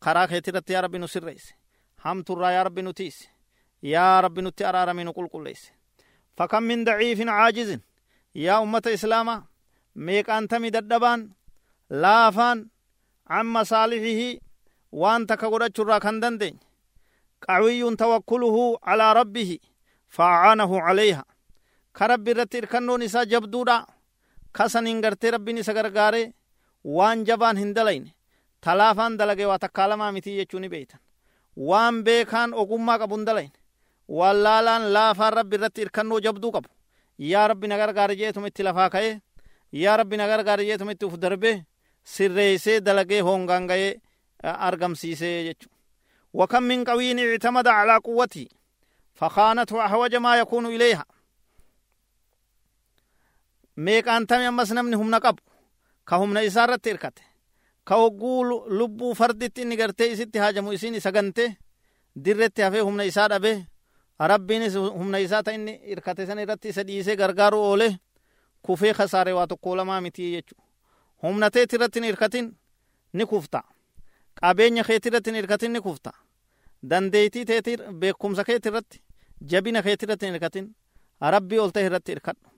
[0.00, 1.54] Karaa keetirratti yaa rabbi nu sirreesse
[2.04, 3.28] hamturraa yaa rabbi nu tiise
[3.82, 5.72] yaa rabbi nutti araarame nu qulqulleesse
[6.36, 7.80] fakam min daciifin caajizin?
[8.34, 9.46] Yaa ummata islaamaa
[9.94, 11.20] meeqaantami dadhabaan
[11.90, 12.70] laafaan
[13.26, 14.40] an masaalixihii
[14.92, 16.60] waan takka godhachuirraa kan dandeenye?
[17.46, 19.56] Qawiyyuun tawakkuluhu calaa rabbihi
[20.16, 21.22] faa'aanahu calayha.
[21.92, 23.86] Ka rabbi irratti irkannoon isaa jabduudhaa?
[24.60, 26.32] عليها كرب رتير كنو نسا جبدودا كسن انغرتي ربي نسا غرغاري
[26.84, 28.12] وان جبان هندلين
[28.62, 30.98] تلافان دلگه واتكالما متي يچوني بيتن
[31.56, 33.50] وان بيكان اوغما قبندلين
[34.08, 36.68] wallaalaan laafaan rabbi irratti irkannoo jabduu qabu
[37.18, 39.20] yaa rabbi na gargaari jeetuma itti lafaa ka'e
[39.72, 41.50] yaa rabbi na gargaari jeetuma itti uf darbe
[42.14, 44.00] sirreeysee dalagee hongaan ga'ee
[44.42, 45.68] argamsiisee jechu
[46.34, 48.46] وكم من قوي اعتمد على قوته
[49.14, 51.04] فخانته أحوج ما يكون إليها
[53.86, 55.42] meeqaan tame ammas namni humna qabu
[56.08, 57.22] ka humna isaa irratti hirkate
[57.88, 58.44] ka hogguu
[58.78, 61.44] lubbuu farditti inni gartee isitti haajamu isin isa gante
[62.24, 63.52] dirretti hafee humna isaa dhabe
[64.30, 67.88] rabbiinis humna isaa ta inni hirkate san irratti isa dhiisee gargaaru oole
[68.62, 70.56] kufee kasaare waa tokko lamaa miti jechu
[71.22, 72.50] humna teet irratti hirkatin
[73.12, 73.62] ni kufta
[74.40, 76.12] qabeenya keeti irratti hirkatin ni kufta
[76.90, 79.02] dandeeytii teeti beekumsa keeti irratti
[79.50, 80.66] jabina keeti irratti hirkatin
[81.20, 82.57] rabbii ol irratti hirkadhu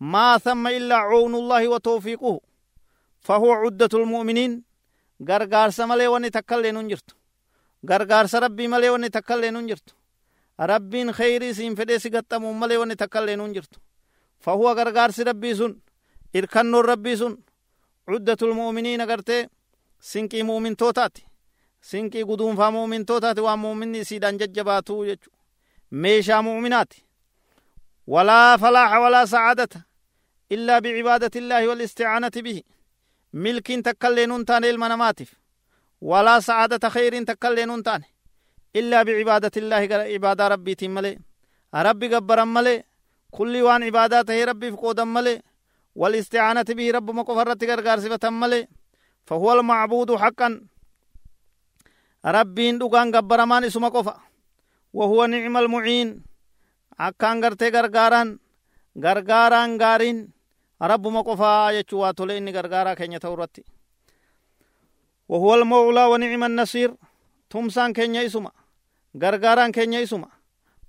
[0.00, 2.40] maa thamma illaa cawnullahi wa tawfiiquhu
[3.26, 4.62] fahuwa cuddatu lmu'miniin
[5.24, 7.14] gargaarsa malee wanni takka illee nun jirtu
[7.84, 9.94] gargaarsa rabbii malee wanni takka illee nun jirtu
[10.58, 13.80] rabbiin kheyrii siin fedhee si gaxxamuun malee wanni takka illee nun jirtu
[14.40, 15.74] fahuwa gargaarsi rabbii sun
[16.34, 17.36] irkannoon rabbii sun
[18.06, 19.48] cuddatul mu'miniin agartee
[20.00, 21.26] sinqii mu'mintootaati
[21.80, 25.30] sinqii guduunfaa mu'mintootaati waan mu'minni isiidhaan jajjabaatuu jechu
[25.90, 27.04] meeshaa mu'minaati
[28.06, 29.80] walaa falaaxa walaa sacaadata
[30.50, 32.62] illaa bicibaadati illaahi walisticaanati bihi
[33.32, 35.30] milkiin takkaillee nun taane ilma namaatiif
[36.10, 38.06] walaa sacaadata kheyriin takkaillee nun taane
[38.74, 41.14] illaa bicibaadati illaahi gara ibaadaa rabbiitiin malee
[41.72, 42.84] rabbi gabbaran malee
[43.36, 45.36] kulli waan ibaadaa tahee rabbiif qoodan malee
[46.00, 48.62] walisticaanati bihi rabbuma qofa irratti gargaarsifatan malee
[49.28, 50.54] fahuwa almacbuudu haqqan
[52.36, 54.14] rabbiin dhugaan gabbaramaan isuma qofa
[54.98, 56.08] wahuwa nicma almuciin
[56.98, 57.40] akkaan
[60.79, 63.65] gartee gargaaraan gargaaraan gaariin rabbuma qofaa jechuu waa tole inni gargaaraa keenya ta'u irratti
[65.29, 66.95] وهو المولى ونعم النصير
[67.49, 68.51] تمسان كينيا اسما
[69.23, 70.27] غرغاران كينيا اسما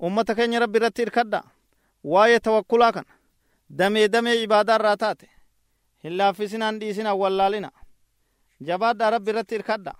[0.02, 1.42] أمتا كينيا ربي رتي إركدا
[2.04, 3.04] واي توكلا كان
[3.70, 5.22] دمي دمي عبادة راتات
[6.04, 7.70] هلا في سنان دي سنة واللالنا
[8.60, 9.92] جباد ربي رتي إركدا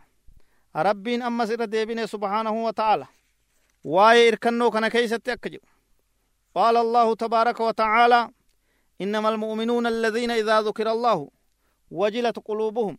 [0.77, 3.07] ربين أما سر ديبين سبحانه وتعالى
[3.85, 5.59] واي إركنو كان كيسة أكجو
[6.55, 8.31] قال الله تبارك وتعالى
[9.02, 11.30] إنما المؤمنون الذين إذا ذكر الله
[11.92, 12.98] wajilat quluubuhum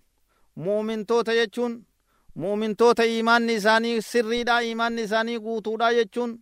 [0.56, 1.86] muumintoota jechuun
[2.34, 6.38] muumintoota iimaanni isaanii sirriidha iimaanni isaanii guutuudha jechuun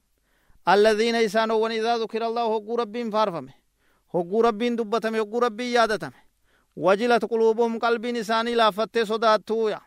[0.64, 3.54] alladhiina isaanowwan idaa dukira allahu hogguu rabbiin faarfame
[4.14, 6.16] hogguu rabbiin dubbatame hogguu rabbiin yaadatame
[6.76, 9.80] wajilat quluubuhum qalbiin isaanii laaffattee sodaattuuya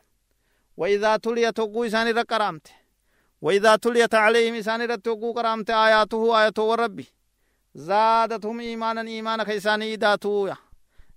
[0.78, 2.68] وإذا تليت وقو إسان رقرامت
[3.42, 7.06] وإذا تليت عليهم إسان رت وقو قرامت آياته آياته وربي
[7.76, 10.58] زادتهم إيمانا إيمانا كيساني داتويا.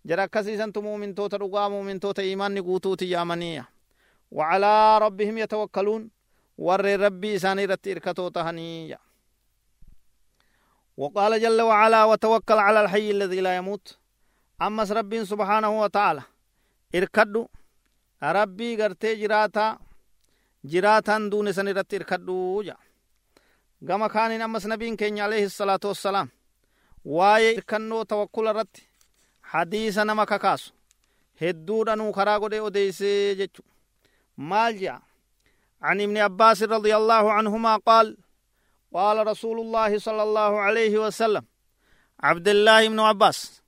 [0.06, 3.64] جرى كسيسان مؤمن توتا رقا مؤمن توتا إيمان نقوتو تيامنيا
[4.30, 6.10] وعلى ربهم يتوكلون
[6.58, 8.98] ور ربي إسان رت إركتو تهنيا.
[10.96, 13.98] وقال جل وعلا وتوكل على الحي الذي لا يموت
[14.62, 16.22] أمس رب سبحانه وتعالى
[16.94, 17.46] إركدوا
[18.24, 19.78] rabbii gartee jiraataa
[20.70, 22.76] jiraataan duune san irratti irkadhuu ja
[23.84, 26.28] gama kaaniin ammas nabiin keenya alayhi salaatu wassalaam
[27.04, 28.82] waa'ee irkannoo tawakkula irratti
[29.40, 30.72] hadiisa nama kakaasu.
[31.40, 33.62] Hedduudhanuu karaa godhee odeysee jechu.
[34.36, 35.00] Maal jea?
[35.84, 38.16] عن ابن عباس رضي الله عنهما قال
[38.94, 41.44] قال رسول الله صلى الله عليه وسلم
[42.20, 43.62] عبد الله بن عباس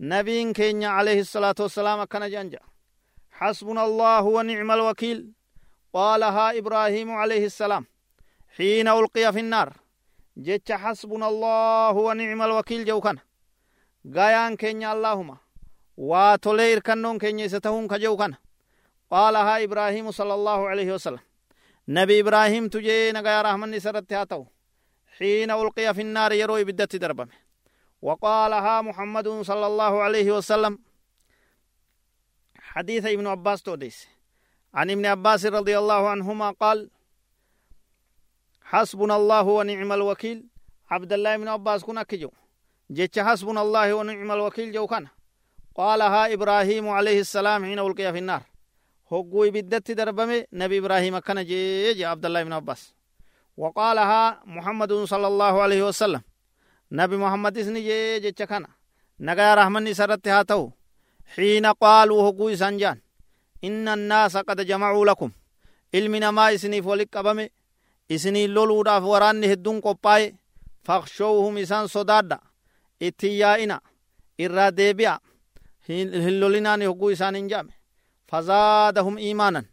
[0.00, 2.60] نبي كينيا عليه الصلاة والسلام كان جنجا
[3.30, 5.32] حسبنا الله ونعم الوكيل
[5.92, 7.84] قالها إبراهيم عليه السلام
[8.56, 9.72] حين ألقي في النار
[10.36, 13.20] جتش حسبنا الله ونعم الوكيل جوكنا
[14.14, 15.36] غايان كينيا اللهم
[15.96, 18.36] واتولير كنون كينيا ستهون كجوكنا
[19.10, 21.20] قالها إبراهيم صلى الله عليه وسلم
[21.88, 24.44] نبي إبراهيم تجي نغايا رحمن سرت هاتو
[25.18, 27.28] حين ألقي في النار يروي بدت دربم
[28.02, 30.78] وقالها محمد صلى الله عليه وسلم
[32.58, 34.08] حديث ابن عباس توديس
[34.74, 36.90] عن ابن عباس رضي الله عنهما قال
[38.74, 40.38] حسبنا الله ونعم الوكيل.
[40.90, 42.30] عبد الله بن عباس كنا كجو.
[42.90, 45.06] جتش حسبنا الله ونعم الوكيل جو كان.
[45.74, 48.42] قالها إبراهيم عليه السلام حين ألقي في النار.
[49.12, 52.94] هقوي بدت دربمي نبي إبراهيم كان جي عبد الله بن عباس.
[53.56, 56.22] وقالها محمد صلى الله عليه وسلم.
[56.92, 58.66] نبي محمد اسني جي جتش كان.
[59.20, 60.70] نغا رحمن سرت هاتو
[61.34, 63.00] حين قالوا هقو إسان
[63.64, 65.30] إن الناس قد جمعوا لكم.
[65.94, 67.50] ilmi namaa isiniif walit qabame
[68.10, 70.32] isinii loluudhaaf waraanni hedduun qophaa'e
[70.86, 72.38] faqshowhum isaan sodaadha
[73.00, 73.80] ittiin yaa'ina
[74.38, 75.18] irraa deebi'a
[75.88, 77.72] hin lolinaan hogguu isaan hin jaame
[78.30, 79.66] fazaadahum iimaanan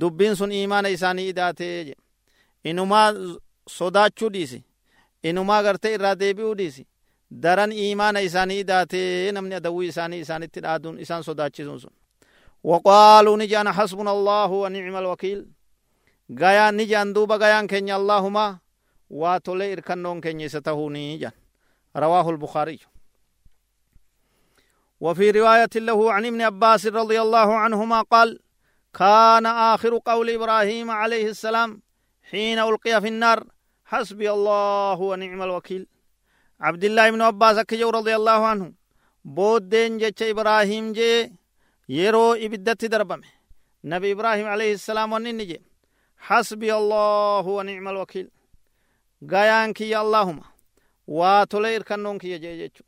[0.00, 1.94] dubbiin sun iimaana isaanii idaatee je
[2.64, 3.12] inumaa
[3.68, 4.64] sodaachuu dhiisi
[5.24, 6.86] inumaa gartee irraa deebi'uu dhiisi
[7.42, 11.92] daran iimaana isaanii idaatee namni adawwii isaanii isaanitti dhaaduun isaan sodaachisuun sun
[12.64, 15.46] وقالوا نجان حسبنا الله ونعم الوكيل
[16.38, 18.58] غيا نجان دوبا غيان كن اللهما
[19.10, 21.32] واتولي إركنون كن ستهوني جان
[21.96, 22.78] رواه البخاري
[25.00, 28.40] وفي رواية له عن ابن عباس رضي الله عنهما قال
[28.94, 31.82] كان آخر قول إبراهيم عليه السلام
[32.30, 33.44] حين ألقي في النار
[33.84, 35.86] حسبي الله ونعم الوكيل
[36.60, 38.72] عبد الله بن عباس أكجو رضي الله عنه
[39.24, 41.32] بودين جيش إبراهيم جي
[41.88, 43.28] يرو إبدت دربمه
[43.84, 45.71] نبي إبراهيم عليه السلام ونين جي
[46.26, 48.28] حسبي الله ونعم الوكيل.
[49.30, 50.38] غايان كي اللهم
[51.06, 52.84] واتولي إركنون كي جي جيشو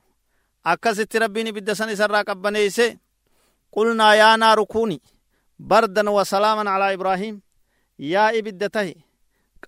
[0.67, 2.99] أكست ربيني بدسن سرا قبنيسي
[3.73, 5.01] قلنا يا نار كوني.
[5.59, 7.43] بردا وسلاما على إبراهيم.
[7.99, 8.95] يا إبدته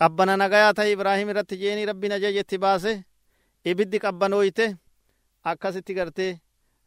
[0.00, 2.96] قبنا نغايا إبراهيم رتجيني ربي نجيجت باسه
[3.66, 4.76] ibiddi qabbanooyte
[5.42, 6.38] akkasitti gartee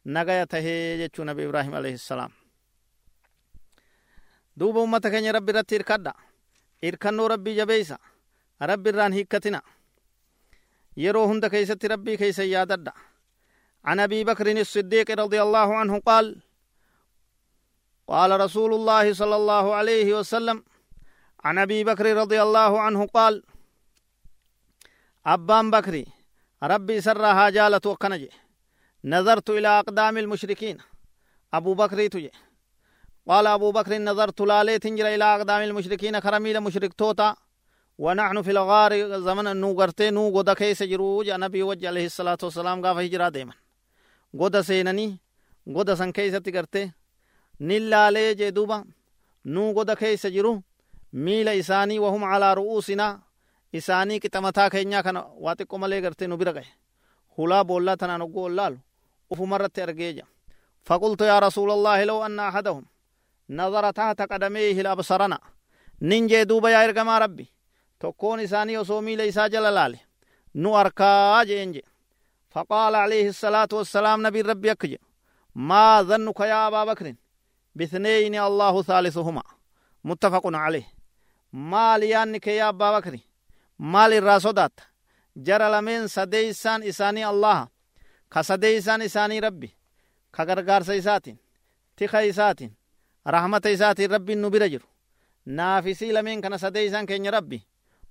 [0.04, 2.32] nagaya tahee jechuu nabi ibraahim alayhi salaam
[4.56, 5.52] duuba ummata keenya rabbi
[6.82, 7.98] irkannoo rabbii jabeeysa
[8.60, 9.62] rabbi irraan hiikkatina.
[10.96, 12.92] Yeroo hunda keeysatti rabbii keeysa yaadadha.
[13.84, 16.36] عن أبي بكر الصديق رضي الله عنه قال
[18.08, 20.64] قال رسول الله صلى الله عليه وسلم
[21.44, 23.42] عن أبي بكر رضي الله عنه قال
[25.26, 26.06] أبان بكري
[26.62, 28.30] ربي سرها جالت وكنجي
[29.04, 30.78] نظرت إلى أقدام المشركين
[31.54, 32.32] أبو بكر تجي
[33.28, 37.36] قال أبو بكر نظرت لالي تنجر إلى أقدام المشركين كرميل مشرك توتا.
[37.98, 42.96] ونحن في الغار زمن نو غرتي كيس جرو جا نبي وجه عليه الصلاة والسلام غاف
[42.96, 43.52] هجرا ديمن.
[44.36, 45.18] غدا سينني
[45.68, 46.92] غدا سن كيستي غرتي.
[47.60, 48.84] نلالي جدوبا
[49.44, 50.62] نو غدا كيس جرو
[51.12, 53.20] ميل إساني وهم على رؤوسنا.
[53.72, 56.66] waa xiqqo malee gartee nu bira gahe
[57.36, 58.78] hulaa boollaa tanaan oggoo ollaalu
[59.30, 60.26] ufumarratti argee jira
[60.84, 62.84] فقلت يا رسول الله لو أن أحدهم
[63.50, 65.38] نظر تحت قدميه لأبصرنا.
[66.02, 67.46] ننجي دوبا يا إرقما ربي.
[68.00, 69.98] تكون إساني وصومي ليسا جلالالي
[70.54, 71.84] نو أركا جينجي
[72.50, 75.00] فقال عليه الصلاة والسلام نبي ربي أكجي.
[75.54, 77.14] ما ظنك يا أبا بكر؟
[77.74, 79.42] باثنين الله ثالثهما.
[80.04, 81.00] متفق عليه.
[81.52, 83.20] maal yaanni kee yaa abbaa bakri
[83.78, 84.82] maal irraa sodaata
[85.46, 87.68] jara lameen sadeeysaan isaanii allaha
[88.28, 89.68] ka sadeeysaan isaanii rabbi
[93.26, 94.86] rahmata isaatiin rabbiin nu bira jiru
[95.46, 97.58] naafisii lameen kana sadeeysaan keenya rabbi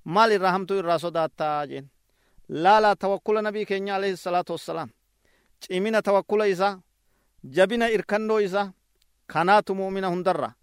[0.03, 1.87] maal irraa hamtuu irraa sodaattaa jeen
[2.49, 4.89] laala tawakkula nabii keenya alayhi salaatu wassalaam
[5.61, 6.79] cimina tawakkula isaa
[7.55, 8.71] jabina irkannoo isaa
[9.27, 10.53] kanaatu mu'mina hundarraa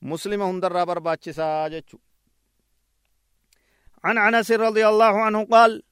[0.00, 1.98] muslima hundarraa barbaachisaa jechu
[4.04, 5.82] عن انس رضي الله عنه قال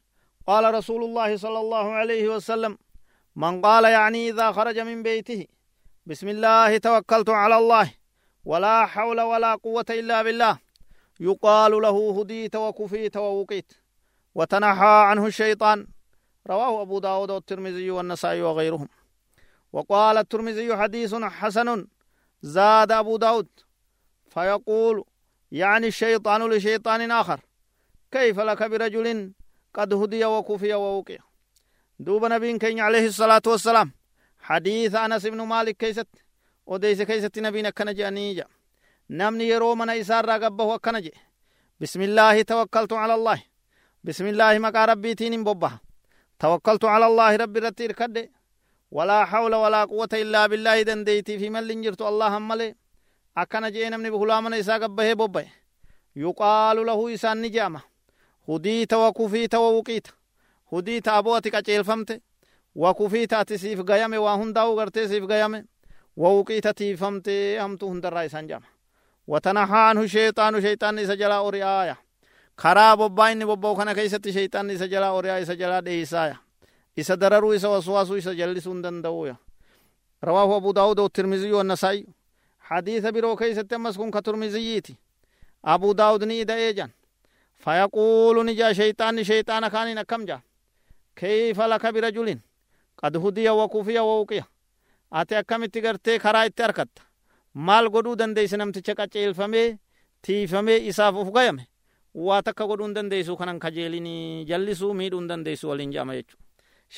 [0.46, 2.78] قال رسول الله صلى الله عليه وسلم
[3.36, 5.46] من قال يعني اذا خرج من بيته
[6.06, 7.86] بسم الله توكلت على الله
[8.44, 10.58] ولا حول ولا قوة إلا بالله.
[11.20, 13.72] يقال له هديت وكفيت ووقيت.
[14.34, 15.86] وتنحى عنه الشيطان.
[16.46, 18.88] رواه أبو داود والترمذي والنسائي وغيرهم.
[19.72, 21.86] وقال الترمذي حديث حسن.
[22.42, 23.48] زاد أبو داود.
[24.30, 25.04] فيقول
[25.52, 27.40] يعني الشيطان لشيطان آخر.
[28.12, 29.32] كيف لك برجل
[29.74, 31.18] قد هدي وكفي ووقي؟
[31.98, 33.92] دوب نبي كين عليه الصلاة والسلام.
[34.40, 36.06] حديث أنس بن مالك كيست.
[36.66, 38.44] وديس كيست نبينا كنجاني جا
[39.10, 41.14] نمني يرو من إسار رقبه وكنجي
[41.80, 43.42] بسم الله توكلت على الله
[44.04, 45.80] بسم الله مقا ربي تين ببها
[46.38, 48.30] توكلت على الله ربي رتير كده
[48.90, 52.74] ولا حول ولا قوة إلا بالله دنديتي في من لنجرت الله ملي
[53.36, 55.46] أكنا جينا من بغلامنا إسا قبه ببه
[56.16, 57.80] يقال له إسان نجامة
[58.48, 60.06] هديت وكفيت ووقيت
[60.72, 62.22] هديت أبوتك أجيلفمت
[62.74, 65.71] وكفيت أتسيف قيامي وهنداو غرتي سيف قيامي ووقيت تيفمت
[66.18, 68.66] أمتو هندر إسان جامة
[69.26, 71.96] وتنحى عنه شيطان شيطان إسا جلا أوريايا
[72.56, 76.36] karaa bobbaa inni bobba'u kana keessatti shayxaanni isa jalaa oriyaa isa jalaa dheeysaaya
[76.96, 79.36] isa dararuu isa waswaasuu isa jallisuu hin danda'uuya
[80.22, 82.06] rawaahu abu daawud والترمذي والنسائي.
[82.60, 84.94] حديث برو كيست مسكون كترمذيتي
[85.64, 86.90] أبو داود ني إيجان.
[87.58, 90.40] فيقول نجا شيطان شيطان كان نكم جا.
[91.16, 92.38] كيف لك برجل
[92.98, 94.44] قد هدي وكفي ووقيا.
[95.20, 97.02] Ate akkamitti gartee karaa itti harkatta
[97.68, 99.66] maal godhuu dandeeyse namticha qaceelfamee
[100.26, 101.66] tiifamee isaaf uf gayame
[102.14, 106.36] waa takka godhuu hin dandeessu kanan kajeelini jallisuu miidhuu hin dandeessu waliin jedhama jechu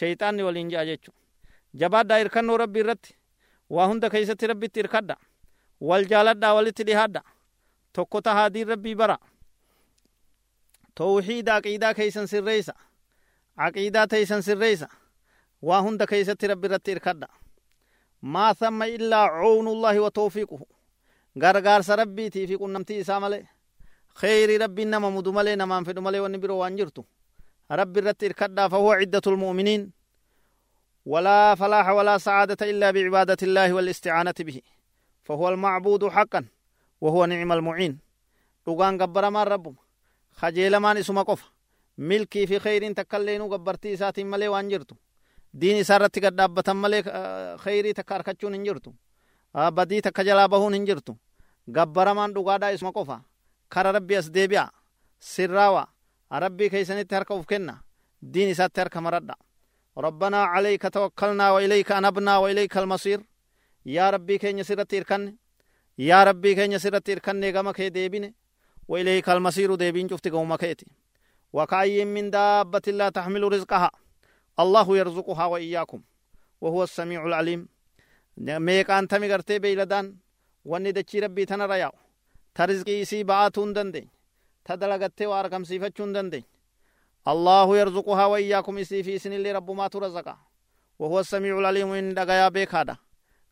[0.01, 1.13] shayxaanni waliin ja'a jechu
[1.83, 3.15] jabaadhaa hirkannoo rabbi irratti
[3.71, 5.17] waa hunda keeysatti rabbitti hirkadha
[5.91, 7.23] wal jaaladhaa walitti dhihaadha
[7.99, 9.19] tokko tahaadiin rabbii bara
[10.95, 12.75] tawxiida aqiidaa keeysan sirreeysa
[13.67, 14.89] aqiidaa teeysan sirreeysa
[15.63, 16.91] waa hunda keeysatti rabbi irratti
[18.25, 20.67] ما ثم إلا عون الله وتوفيقه.
[21.43, 23.45] غرغار سربي تي في كنمتي سامله
[24.15, 27.05] خير ربي نما مدمله نما فدمله ونبرو وانجرتو.
[27.71, 29.93] ربي رتير كدا فهو عدة المؤمنين.
[31.07, 34.61] ولا فلاح ولا سعادة إلا بعبادة الله والاستعانة به.
[35.25, 36.45] فهو المعبود حقا
[37.01, 37.99] وهو نعم المعين.
[38.67, 39.77] لغان قبر ما رب
[40.33, 41.37] خجيل ما نسو
[41.99, 44.97] ملكي في خير تكلينو قبرتي ساتي ملي وانجرتو.
[45.61, 47.03] Diin isaa irratti gad dhaabbatan malee
[47.65, 48.91] kheyrii takka harkachuun hin jirtu
[49.79, 51.17] badii takka jalaa bahuun hin jirtu
[51.77, 53.21] gabbaramaan dhugaadhaa isuma qofa
[53.69, 54.65] kara rabbi as deebi'a
[55.33, 55.87] sirraawa
[56.45, 57.75] rabbii keeysanitti harka uf kenna
[58.35, 59.37] diin isaatti harka maradha
[60.07, 63.21] ربنا عليك توكلنا وإليك أنبنا وإليك المصير
[63.87, 65.37] يا ربي كين سرت إركن
[65.99, 68.35] يا ربي كين سرت إركن كما كي ديبين
[68.89, 70.87] وإليك المصير ديبين شفت قوم كيتي
[71.53, 73.91] وكأي من دابة لا تحمل رزقها
[74.61, 76.03] الله يرزقها وإياكم
[76.61, 77.69] وهو السميع العليم
[78.39, 80.17] ميك أنت مغرتي بيلدان
[80.65, 81.47] واني دچي ربي
[82.67, 84.11] rizqii isii ba'aatuu hin dandeenye
[84.65, 86.47] ta dalagattee waa argamsiifachuu hin dandeenye
[87.25, 90.39] allahu yarzuquhaa wa iyyaakum isii fi isinillee rabbumaatu razaqa
[90.99, 92.97] وهو السميع العليم إن دغيا بيكادا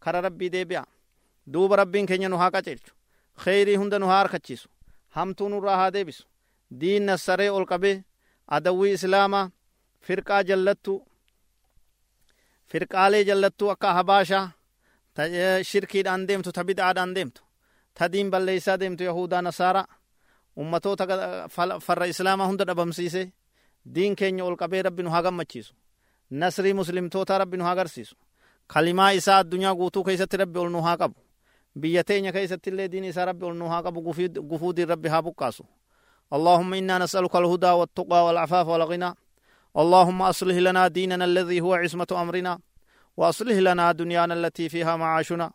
[0.02, 0.84] كرا ربي ديبيا
[1.46, 2.94] دوب ربين كenya nu haa qaceelchu
[3.44, 4.68] kheyrii hunda nu haa harkachiisu
[5.08, 6.24] hamtuu nurraa haa deebisu
[6.70, 7.50] diinna saree
[10.06, 10.94] firqaa jallattu
[12.70, 14.50] firqaalee jallattuu akka habaashaa
[15.14, 15.22] ta
[15.70, 17.42] shirkiidhaan deemtu ta bid'aadhaan deemtu
[17.98, 19.82] tadiin balleeysaa deemtu yahudaa nasaara
[20.56, 21.04] ummatoota
[21.86, 23.22] farra islaamaa hunda dhabamsiise
[23.94, 25.74] diin keenya ol qabee rabbi nu haa gammachiisu
[26.30, 28.14] nasrii muslimtoota rabbi nu haa agarsiisu
[28.72, 31.18] kalimaa isaa addunyaa guutuu keessatti rabbi ol nu haa qabu
[31.80, 34.00] biyya teenya keessatti illee diin isaa rabbi ol nu haa qabu
[34.50, 35.64] gufuu diin rabbi haa buqqaasu
[36.36, 39.10] اللهم إنا نسألك الهدى والتقى والعفاف والغنى
[39.76, 42.58] اللهم أصلح لنا ديننا الذي هو عصمة أمرنا
[43.16, 45.50] وأصلح لنا دنيانا التي فيها معاشنا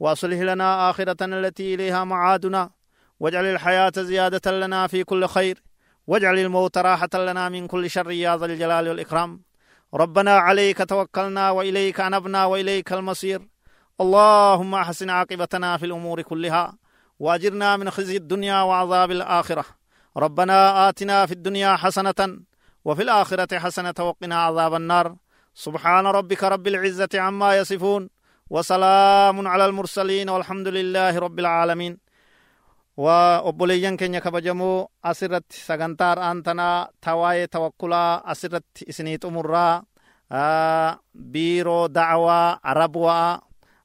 [0.00, 2.70] وأصلح لنا آخرتنا التي إليها معادنا
[3.20, 5.62] واجعل الحياة زيادة لنا في كل خير
[6.06, 9.42] واجعل الموت راحة لنا من كل شر يا ذا الجلال والإكرام.
[9.94, 13.48] ربنا عليك توكلنا وإليك أنبنا وإليك المصير.
[14.00, 16.74] اللهم أحسن عاقبتنا في الأمور كلها
[17.18, 19.64] وأجرنا من خزي الدنيا وعذاب الآخرة.
[20.16, 22.40] ربنا آتنا في الدنيا حسنة
[22.84, 25.16] وفي الآخرة حسنة وقنا عذاب النار.
[25.54, 28.08] سبحان ربك رب العزة عما يصفون
[28.50, 31.98] وسلام على المرسلين والحمد لله رب العالمين.
[32.96, 39.84] وأبوليين كن يكبجمو أسرت سغنتار أنتنا تواي توكلا أسرت إسنيت أمرا
[41.14, 43.36] بيرو دعوة عربوا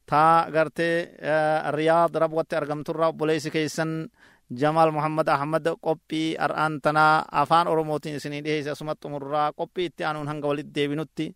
[0.08, 4.10] تا غرتي آه رياض ربوت أرغمتر بوليس كيسن
[4.52, 10.74] جمال محمد أحمد قبي أرأنتنا أفان أرموتين سنين ديه سمت مرة قبي اتيانون هنگ ولد
[10.74, 11.36] ديبنوتي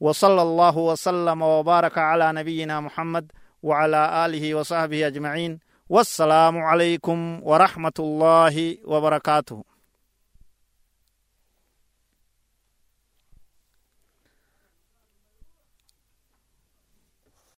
[0.00, 3.32] وصلى الله وسلم وبارك على نبينا محمد
[3.62, 5.58] وعلى آله وصحبه أجمعين.
[5.88, 9.64] والسلام عليكم ورحمة الله وبركاته.